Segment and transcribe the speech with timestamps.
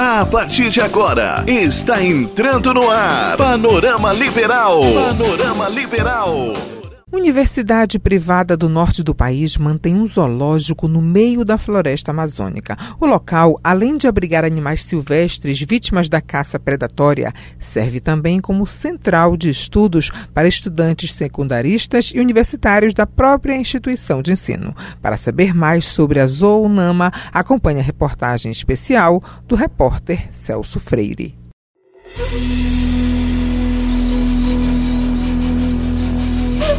[0.00, 4.78] A partir de agora, está entrando no ar Panorama Liberal.
[4.94, 6.77] Panorama Liberal.
[7.10, 12.76] Universidade privada do norte do país mantém um zoológico no meio da floresta amazônica.
[13.00, 19.38] O local, além de abrigar animais silvestres vítimas da caça predatória, serve também como central
[19.38, 24.76] de estudos para estudantes secundaristas e universitários da própria instituição de ensino.
[25.00, 31.34] Para saber mais sobre a Zoonama, acompanhe a reportagem especial do repórter Celso Freire.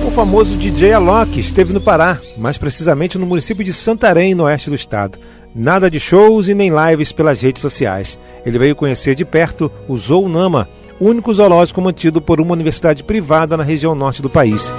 [0.09, 4.67] O famoso DJ Alok esteve no Pará, mais precisamente no município de Santarém, no oeste
[4.67, 5.19] do estado.
[5.53, 8.17] Nada de shows e nem lives pelas redes sociais.
[8.43, 10.67] Ele veio conhecer de perto o Zoonama,
[10.99, 14.73] o único zoológico mantido por uma universidade privada na região norte do país.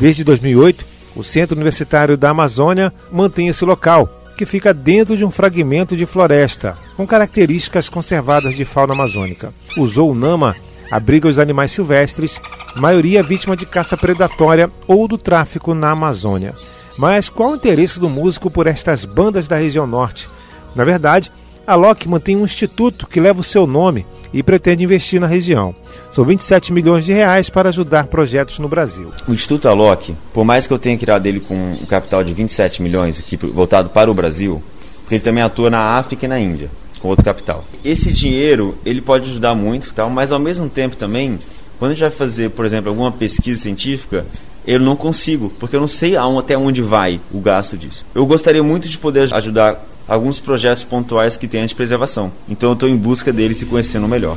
[0.00, 5.30] Desde 2008, o Centro Universitário da Amazônia mantém esse local, que fica dentro de um
[5.30, 9.52] fragmento de floresta, com características conservadas de fauna amazônica.
[9.76, 10.56] O Zoonama
[10.90, 12.40] abriga os animais silvestres,
[12.76, 16.54] maioria vítima de caça predatória ou do tráfico na Amazônia.
[16.98, 20.28] Mas qual o interesse do músico por estas bandas da região norte?
[20.74, 21.32] Na verdade,
[21.66, 25.74] a Loki mantém um instituto que leva o seu nome e pretende investir na região.
[26.10, 29.10] São 27 milhões de reais para ajudar projetos no Brasil.
[29.28, 32.82] O Instituto Alok, por mais que eu tenha criado ele com um capital de 27
[32.82, 34.62] milhões aqui voltado para o Brasil,
[35.10, 36.70] ele também atua na África e na Índia
[37.02, 37.64] com outro capital.
[37.84, 41.38] Esse dinheiro ele pode ajudar muito, tal, mas ao mesmo tempo também,
[41.78, 44.24] quando a gente vai fazer, por exemplo, alguma pesquisa científica,
[44.64, 48.06] eu não consigo, porque eu não sei até onde vai o gasto disso.
[48.14, 52.32] Eu gostaria muito de poder ajudar alguns projetos pontuais que tem de preservação.
[52.48, 54.36] Então eu estou em busca deles e conhecendo melhor.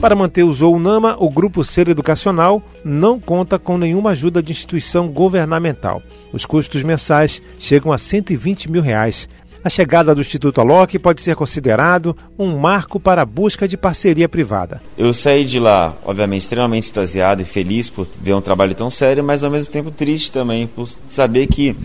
[0.00, 5.08] Para manter o Zoonama, o Grupo Ser Educacional não conta com nenhuma ajuda de instituição
[5.08, 6.00] governamental.
[6.32, 9.28] Os custos mensais chegam a 120 mil reais.
[9.64, 14.28] A chegada do Instituto Alok pode ser considerado um marco para a busca de parceria
[14.28, 14.80] privada.
[14.96, 19.24] Eu saí de lá, obviamente, extremamente extasiado e feliz por ver um trabalho tão sério,
[19.24, 21.76] mas ao mesmo tempo triste também por saber que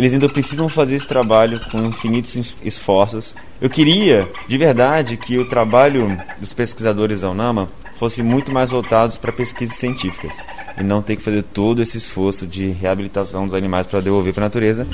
[0.00, 3.34] eles ainda precisam fazer esse trabalho com infinitos esforços.
[3.60, 7.68] Eu queria, de verdade, que o trabalho dos pesquisadores da UNAMA
[7.98, 10.38] fosse muito mais voltados para pesquisas científicas
[10.78, 14.44] e não ter que fazer todo esse esforço de reabilitação dos animais para devolver para
[14.44, 14.86] a natureza.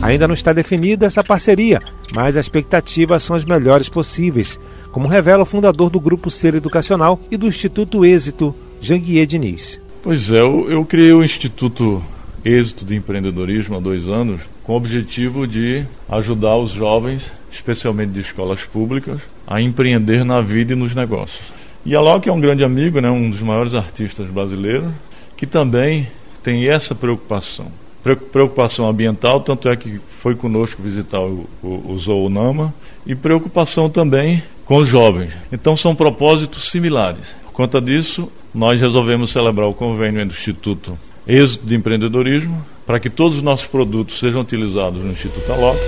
[0.00, 1.82] Ainda não está definida essa parceria,
[2.14, 4.58] mas as expectativas são as melhores possíveis,
[4.90, 9.78] como revela o fundador do Grupo Ser Educacional e do Instituto Êxito, Janguier Diniz.
[10.02, 12.02] Pois é, eu, eu criei o Instituto
[12.46, 18.20] êxito de empreendedorismo há dois anos, com o objetivo de ajudar os jovens, especialmente de
[18.20, 21.44] escolas públicas, a empreender na vida e nos negócios.
[21.84, 24.92] E a Loki é um grande amigo, né, um dos maiores artistas brasileiros,
[25.36, 26.06] que também
[26.40, 27.66] tem essa preocupação.
[28.30, 32.72] Preocupação ambiental, tanto é que foi conosco visitar o, o, o
[33.04, 35.32] e preocupação também com os jovens.
[35.50, 37.34] Então são propósitos similares.
[37.46, 40.96] Por conta disso, nós resolvemos celebrar o convênio entre o Instituto
[41.26, 45.78] êxito de empreendedorismo, para que todos os nossos produtos sejam utilizados no Instituto Alok.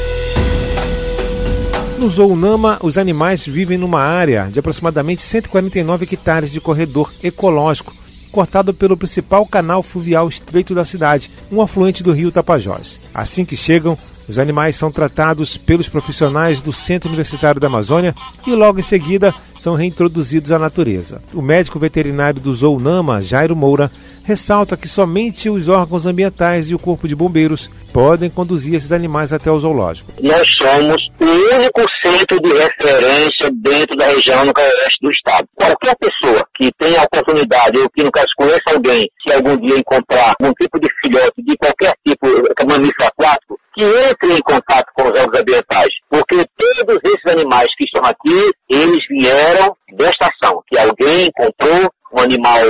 [1.98, 7.92] No Zoonama, os animais vivem numa área de aproximadamente 149 hectares de corredor ecológico,
[8.30, 13.10] cortado pelo principal canal fluvial estreito da cidade, um afluente do rio Tapajós.
[13.14, 18.14] Assim que chegam, os animais são tratados pelos profissionais do Centro Universitário da Amazônia
[18.46, 21.20] e logo em seguida são reintroduzidos à natureza.
[21.34, 23.90] O médico veterinário do Zoonama, Jairo Moura,
[24.28, 29.32] ressalta que somente os órgãos ambientais e o Corpo de Bombeiros podem conduzir esses animais
[29.32, 30.12] até o zoológico.
[30.20, 35.48] Nós somos o único centro de referência dentro da região no oeste do estado.
[35.54, 39.78] Qualquer pessoa que tenha a oportunidade ou que, no caso, conheça alguém, se algum dia
[39.78, 44.92] encontrar algum tipo de filhote de qualquer tipo de mamífero aquático, que entre em contato
[44.94, 50.62] com os órgãos ambientais, porque todos esses animais que estão aqui, eles vieram desta ação,
[50.68, 52.60] que alguém encontrou um animal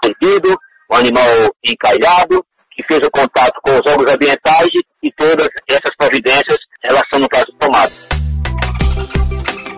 [0.00, 0.56] perdido,
[0.90, 4.70] um animal encalhado, que fez o contato com os órgãos ambientais
[5.02, 8.08] e todas essas providências, elas são, no caso, tomadas.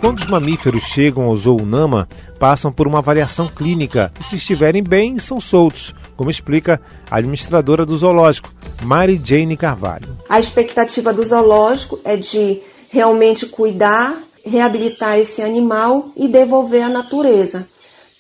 [0.00, 2.08] Quando os mamíferos chegam ao zoonama,
[2.38, 6.81] passam por uma avaliação clínica e, se estiverem bem, são soltos, como explica
[7.11, 8.50] a administradora do zoológico,
[8.82, 10.08] Mary Jane Carvalho.
[10.29, 17.69] A expectativa do zoológico é de realmente cuidar, reabilitar esse animal e devolver à natureza.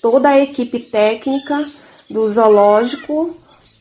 [0.02, 1.66] Toda a equipe técnica
[2.10, 3.34] do zoológico,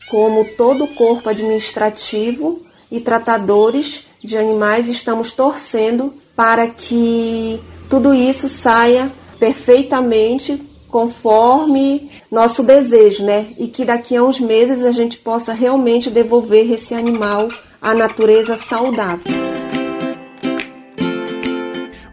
[0.08, 2.60] como todo o corpo administrativo
[2.90, 13.24] e tratadores de animais, estamos torcendo para que tudo isso saia perfeitamente conforme nosso desejo,
[13.24, 13.48] né?
[13.58, 17.48] E que daqui a uns meses a gente possa realmente devolver esse animal
[17.80, 19.49] à natureza saudável.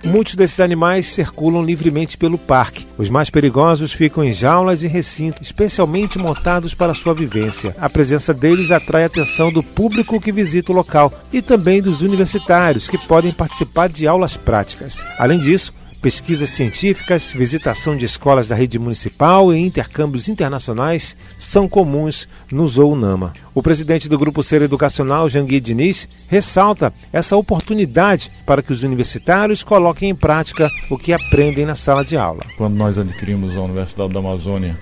[0.08, 2.88] Muitos desses animais circulam livremente pelo parque.
[2.98, 7.76] Os mais perigosos ficam em jaulas e recintos especialmente montados para sua vivência.
[7.78, 12.02] A presença deles atrai a atenção do público que visita o local e também dos
[12.02, 15.04] universitários que podem participar de aulas práticas.
[15.20, 22.28] Além disso, pesquisas científicas, visitação de escolas da rede municipal e intercâmbios internacionais são comuns
[22.52, 23.34] no Zounama.
[23.54, 29.64] O presidente do Grupo Ser Educacional, Jangui Diniz, ressalta essa oportunidade para que os universitários
[29.64, 32.44] coloquem em prática o que aprendem na sala de aula.
[32.58, 34.78] Quando nós adquirimos a Universidade da Amazônia,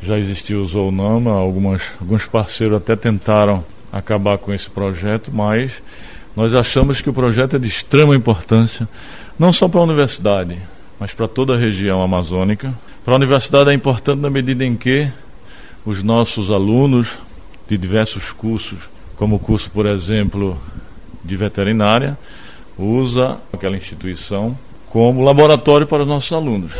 [0.00, 5.72] já existia o Zounama, algumas, alguns parceiros até tentaram acabar com esse projeto, mas
[6.36, 8.86] nós achamos que o projeto é de extrema importância
[9.38, 10.58] não só para a universidade,
[11.00, 12.74] mas para toda a região amazônica.
[13.04, 15.10] Para a universidade é importante na medida em que
[15.84, 17.08] os nossos alunos
[17.66, 18.78] de diversos cursos,
[19.16, 20.60] como o curso, por exemplo,
[21.24, 22.18] de veterinária,
[22.78, 24.56] usa aquela instituição
[24.90, 26.72] como laboratório para os nossos alunos.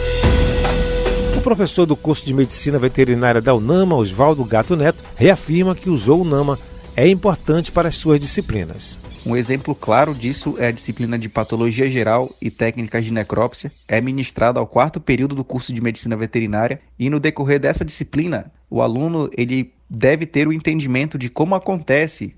[1.37, 6.19] O professor do curso de Medicina Veterinária da UNAMA, Oswaldo Gato Neto, reafirma que usou
[6.19, 6.59] o UNAMA
[6.95, 8.99] é importante para as suas disciplinas.
[9.27, 14.01] Um exemplo claro disso é a disciplina de Patologia Geral e Técnicas de Necrópsia, é
[14.01, 18.81] ministrada ao quarto período do curso de Medicina Veterinária, e no decorrer dessa disciplina, o
[18.81, 22.37] aluno ele deve ter o entendimento de como acontece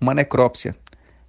[0.00, 0.76] uma necrópsia,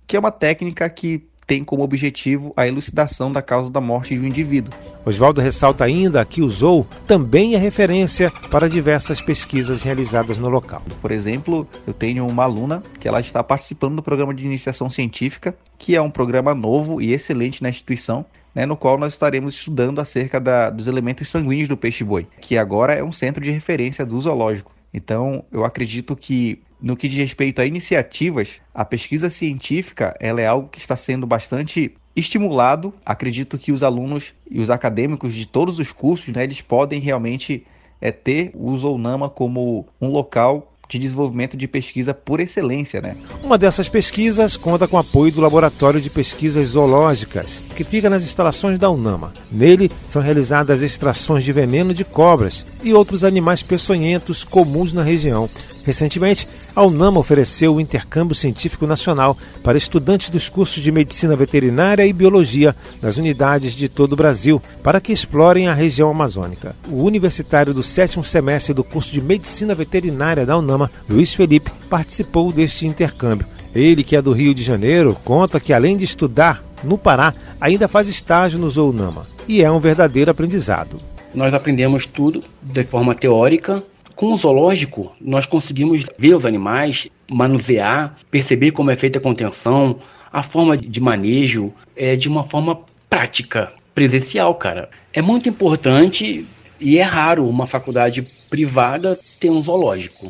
[0.06, 4.22] que é uma técnica que tem como objetivo a elucidação da causa da morte de
[4.22, 4.72] um indivíduo.
[5.04, 10.84] Oswaldo ressalta ainda que usou também é referência para diversas pesquisas realizadas no local.
[11.02, 15.56] Por exemplo, eu tenho uma aluna que ela está participando do programa de iniciação científica,
[15.76, 18.24] que é um programa novo e excelente na instituição,
[18.54, 22.94] né, no qual nós estaremos estudando acerca da, dos elementos sanguíneos do peixe-boi, que agora
[22.94, 24.72] é um centro de referência do zoológico.
[24.94, 30.48] Então, eu acredito que no que diz respeito a iniciativas, a pesquisa científica ela é
[30.48, 32.94] algo que está sendo bastante estimulado.
[33.06, 37.66] Acredito que os alunos e os acadêmicos de todos os cursos, né, eles podem realmente
[38.02, 43.16] é, ter o Zounama como um local de desenvolvimento de pesquisa por excelência, né?
[43.44, 48.80] Uma dessas pesquisas conta com apoio do Laboratório de Pesquisas Zoológicas, que fica nas instalações
[48.80, 49.32] da UNAMA.
[49.52, 55.48] Nele são realizadas extrações de veneno de cobras e outros animais peçonhentos comuns na região.
[55.86, 62.06] Recentemente, a UNAMA ofereceu o intercâmbio científico nacional para estudantes dos cursos de medicina veterinária
[62.06, 66.76] e biologia das unidades de todo o Brasil, para que explorem a região amazônica.
[66.88, 72.52] O universitário do sétimo semestre do curso de medicina veterinária da UNAMA, Luiz Felipe, participou
[72.52, 73.48] deste intercâmbio.
[73.74, 77.88] Ele, que é do Rio de Janeiro, conta que além de estudar no Pará, ainda
[77.88, 81.00] faz estágio no Zounama e é um verdadeiro aprendizado.
[81.34, 83.84] Nós aprendemos tudo de forma teórica
[84.20, 89.96] com o zoológico, nós conseguimos ver os animais, manusear, perceber como é feita a contenção,
[90.30, 94.90] a forma de manejo, é de uma forma prática, presencial, cara.
[95.14, 96.46] É muito importante
[96.82, 100.30] e é raro uma faculdade privada ter um zoológico.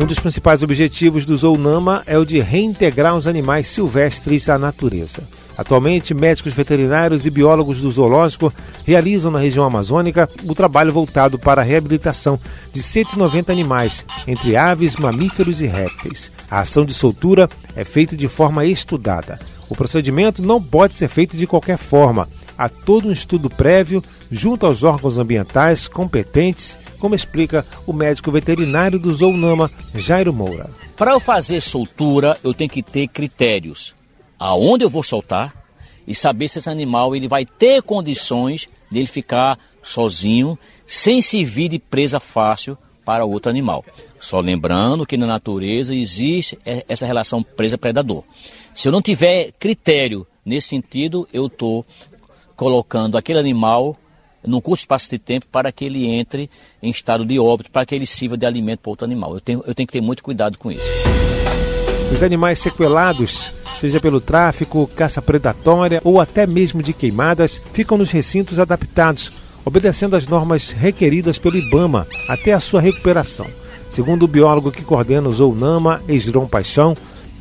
[0.00, 5.28] Um dos principais objetivos do Zounama é o de reintegrar os animais silvestres à natureza.
[5.56, 8.52] Atualmente, médicos veterinários e biólogos do zoológico
[8.84, 12.38] realizam na região amazônica o trabalho voltado para a reabilitação
[12.72, 16.36] de 190 animais, entre aves, mamíferos e répteis.
[16.50, 19.38] A ação de soltura é feita de forma estudada.
[19.68, 22.28] O procedimento não pode ser feito de qualquer forma.
[22.56, 28.98] Há todo um estudo prévio junto aos órgãos ambientais competentes como explica o médico veterinário
[28.98, 30.70] do Zounama, Jairo Moura.
[30.96, 33.94] Para eu fazer soltura, eu tenho que ter critérios.
[34.38, 35.64] Aonde eu vou soltar
[36.06, 41.68] e saber se esse animal ele vai ter condições dele ficar sozinho, sem se vir
[41.68, 43.84] de presa fácil para outro animal.
[44.18, 48.24] Só lembrando que na natureza existe essa relação presa-predador.
[48.74, 51.84] Se eu não tiver critério nesse sentido, eu estou
[52.56, 53.96] colocando aquele animal
[54.46, 56.50] num curto espaço de tempo para que ele entre
[56.82, 59.34] em estado de óbito, para que ele sirva de alimento para outro animal.
[59.34, 60.86] Eu tenho, eu tenho que ter muito cuidado com isso.
[62.12, 63.50] Os animais sequelados,
[63.84, 70.16] seja pelo tráfico, caça predatória ou até mesmo de queimadas, ficam nos recintos adaptados, obedecendo
[70.16, 73.46] às normas requeridas pelo IBAMA até a sua recuperação.
[73.90, 76.96] Segundo o biólogo que coordena o Zounama, Esdron Paixão,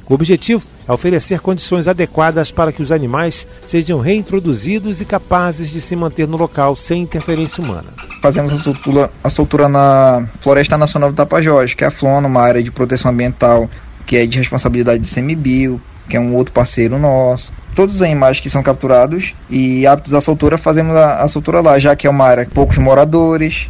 [0.06, 5.80] o objetivo é oferecer condições adequadas para que os animais sejam reintroduzidos e capazes de
[5.80, 7.88] se manter no local sem interferência humana.
[8.22, 12.42] Fazemos a soltura, a soltura na Floresta Nacional do Tapajós, que é a FLONA, uma
[12.42, 13.70] área de proteção ambiental
[14.06, 15.82] que é de responsabilidade do CMBio.
[16.10, 17.52] Que é um outro parceiro nosso.
[17.76, 21.80] Todos os animais que são capturados e aptos à soltura, fazemos a, a soltura lá,
[21.80, 23.68] já que é uma área com poucos moradores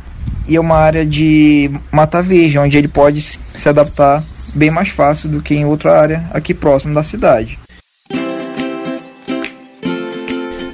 [0.47, 4.23] e é uma área de mata verde, onde ele pode se adaptar
[4.53, 7.57] bem mais fácil do que em outra área aqui próximo da cidade.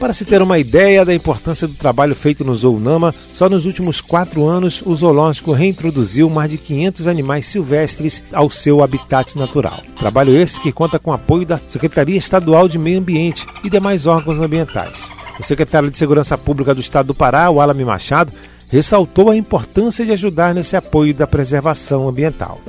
[0.09, 4.01] Para se ter uma ideia da importância do trabalho feito no Zoonama, só nos últimos
[4.01, 9.83] quatro anos o zoológico reintroduziu mais de 500 animais silvestres ao seu habitat natural.
[9.99, 14.39] Trabalho esse que conta com apoio da Secretaria Estadual de Meio Ambiente e demais órgãos
[14.39, 15.07] ambientais.
[15.39, 18.33] O secretário de Segurança Pública do Estado do Pará, o Alame Machado,
[18.71, 22.59] ressaltou a importância de ajudar nesse apoio da preservação ambiental.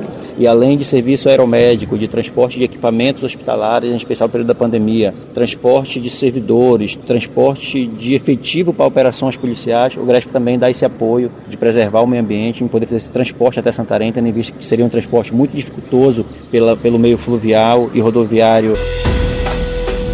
[0.41, 4.55] E além de serviço aeromédico, de transporte de equipamentos hospitalares, em especial no período da
[4.55, 10.83] pandemia, transporte de servidores, transporte de efetivo para operações policiais, o GRESP também dá esse
[10.83, 14.33] apoio de preservar o meio ambiente, em poder fazer esse transporte até Santarém, tendo em
[14.33, 18.73] vista que seria um transporte muito dificultoso pela, pelo meio fluvial e rodoviário.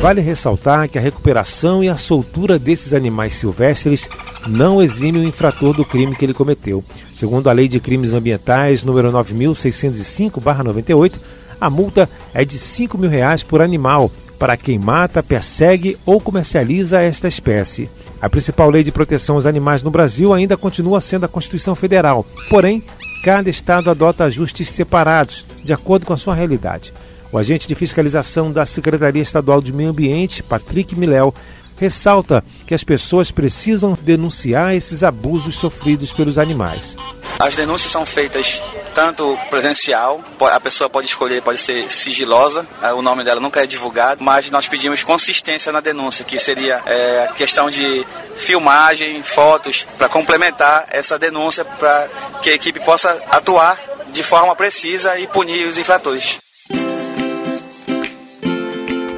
[0.01, 4.09] Vale ressaltar que a recuperação e a soltura desses animais silvestres
[4.47, 6.85] não exime o infrator do crime que ele cometeu.
[7.15, 11.15] Segundo a Lei de Crimes Ambientais, número 9605-98,
[11.61, 17.01] a multa é de 5 mil reais por animal para quem mata, persegue ou comercializa
[17.01, 17.89] esta espécie.
[18.21, 22.25] A principal lei de proteção aos animais no Brasil ainda continua sendo a Constituição Federal,
[22.49, 22.83] porém,
[23.23, 26.93] cada estado adota ajustes separados, de acordo com a sua realidade.
[27.33, 31.35] O agente de fiscalização da Secretaria Estadual de Meio Ambiente, Patrick Miléu,
[31.79, 36.97] ressalta que as pessoas precisam denunciar esses abusos sofridos pelos animais.
[37.39, 38.63] As denúncias são feitas
[38.95, 43.67] tanto presencial, a pessoa pode escolher, pode ser sigilosa, eh, o nome dela nunca é
[43.67, 48.07] divulgado, mas nós pedimos consistência na denúncia, que seria é, questão de
[48.37, 52.09] filmagem, fotos, para complementar essa denúncia, para
[52.41, 53.79] que a equipe possa atuar
[54.13, 56.39] de forma precisa e punir os infratores.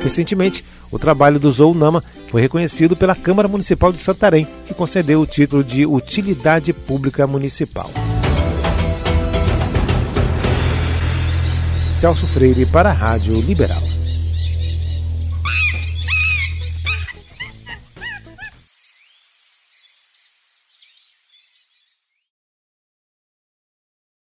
[0.03, 5.27] Recentemente, o trabalho do Zounama foi reconhecido pela Câmara Municipal de Santarém, que concedeu o
[5.27, 7.91] título de Utilidade Pública Municipal.
[11.99, 13.98] Celso Freire para a Rádio Liberal.